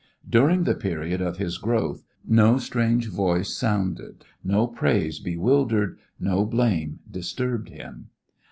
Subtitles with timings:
[0.27, 7.01] During the period of his growth no strange voice sounded, no praise bewildered, no blame
[7.11, 8.09] disturbed him.